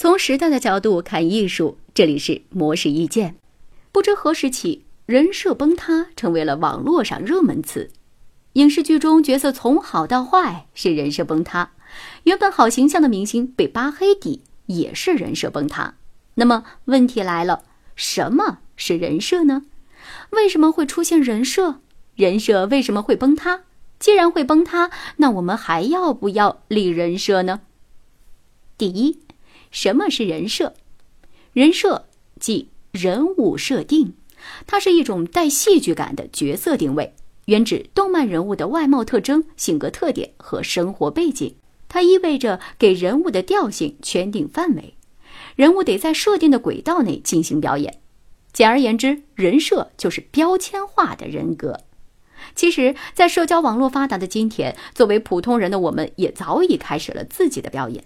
[0.00, 3.34] 从时代的角度看艺术，这里是模式意见。
[3.90, 7.90] 不知何时起，人设崩塌成为了网络上热门词。
[8.52, 11.72] 影视剧中角色从好到坏是人设崩塌，
[12.22, 15.96] 原本好形象的明星被扒黑底也是人设崩塌。
[16.36, 17.64] 那么问题来了，
[17.96, 19.64] 什么是人设呢？
[20.30, 21.80] 为什么会出现人设？
[22.14, 23.62] 人设为什么会崩塌？
[23.98, 27.62] 既然会崩塌，那我们还要不要立人设呢？
[28.76, 29.18] 第一，
[29.70, 30.74] 什么是人设？
[31.52, 32.06] 人设
[32.38, 34.14] 即人物设定，
[34.66, 37.14] 它是一种带戏剧感的角色定位，
[37.46, 41.54] 原指动漫人物的外貌特征、性格特点和生活背景。
[41.88, 44.94] 它意味着给人物的调性圈定范围，
[45.56, 48.00] 人物得在设定的轨道内进行表演。
[48.52, 51.80] 简而言之，人设就是标签化的人格。
[52.54, 58.04] 其实，在社交网络发达的今天，作为普通人的我们，也早已开始了自己的表演。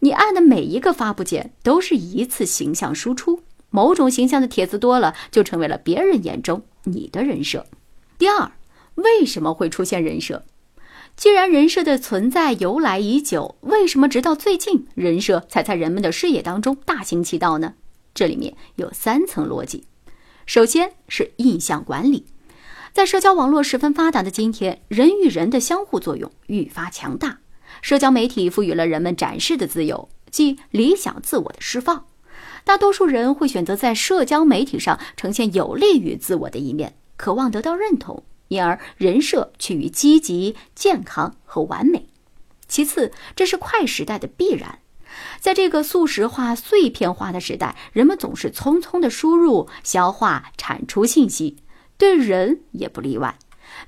[0.00, 3.40] 你按的每一个发布键，都是一次形象输出。
[3.70, 7.66] 某种形象的帖子多了，就成为了别人眼中你的人设。
[8.18, 8.52] 第二，
[8.96, 10.44] 为什么会出现人设？
[11.16, 17.74] 既然人设的存在由来已久，为什么直到最近人设才在人们的视野当中大行其道呢？
[18.14, 19.84] 这里面有三层逻辑。
[20.44, 22.26] 首先是印象管理。
[22.92, 27.38] 在社交网络十分发达的今天，人与人的相互作用愈发强大。
[27.82, 32.06] 社交媒体赋予了人们展示的自由，即理想自我的释放。
[32.64, 42.06] 大多数人会选择在社交媒体上呈现有利于自我的一面，渴望得到认同，因而人设趋于积极、健康和完美。
[42.68, 44.78] 其次，这是快时代的必然。
[45.40, 51.58] 在这个速食化、碎片化的时代，人们总是匆匆的输入、消化、产出信息。
[51.98, 53.36] 对人也不例外。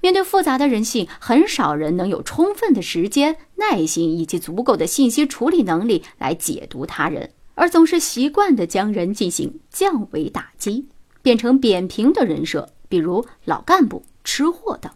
[0.01, 10.89] 面对复杂的人性，很少人能有充分的时间、耐心以及足够的信息处理能力来解读他人，而总是习惯的将人进行降维打击，
[11.23, 14.93] 变成扁平的人设，比如老干部、吃货等。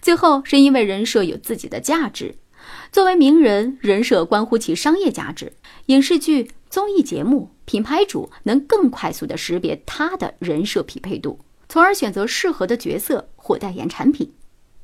[0.00, 2.36] 最后是因为人设有自己的价值，
[2.90, 5.52] 作为名人，人设关乎其商业价值。
[5.86, 11.38] 影视剧、综艺节目、品牌主能更快速地识别他的人设匹配度。
[11.68, 14.32] 从而选择适合的角色或代言产品，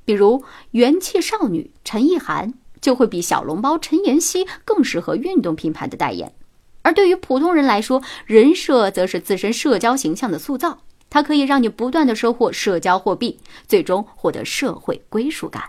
[0.04, 6.32] 比如元气少女陈意涵就会比小笼包陈妍希更适合运动品牌的代言。
[6.82, 13.38] 而对于普通人来说，人设则是自身社交形象的塑造，它可以让你不断的收获社交货币，
[13.68, 15.62] 最终获得社会归属感。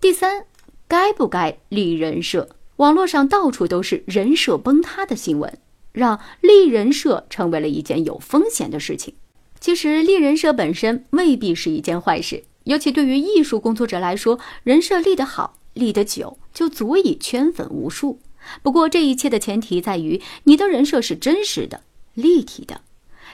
[0.00, 0.44] 第三，
[0.88, 2.48] 该不该立人设？
[2.76, 5.58] 网络上到处都是人设崩塌的新闻，
[5.92, 9.14] 让立人设成为了一件有风险的事情。
[9.60, 18.20] 其实立人设本身未必是一件坏事，尤其对于艺术工作者来说，人设立得好、立得久，就足以圈粉无数。
[18.62, 21.82] 不过这一切的前提在于你的人设是真实的、
[22.14, 22.80] 立体的。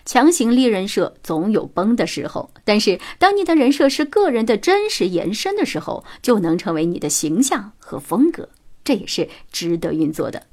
[0.05, 8.49] 强行立人设总有崩的时候，但是当你的人设是个人的真实延伸的时候，就能成为你的形象和风格，
[8.83, 10.47] 这也是值得运作的。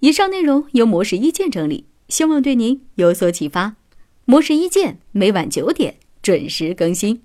[0.00, 3.76] 以上内容由模式意见整理，希望对您有所启发。
[4.24, 7.22] 模式一见，每晚九点准时更新。